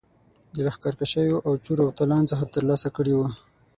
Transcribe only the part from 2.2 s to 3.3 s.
څخه ترلاسه کړي وه.